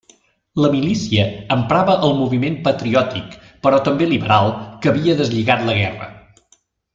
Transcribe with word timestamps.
La 0.63 0.69
Milícia 0.75 1.25
emparava 1.55 1.97
el 2.07 2.15
moviment 2.21 2.57
patriòtic, 2.69 3.37
però 3.67 3.83
també 3.89 4.09
liberal, 4.13 4.51
que 4.87 4.93
havia 4.93 5.19
deslligat 5.21 5.63
la 5.69 5.77
guerra. 5.83 6.11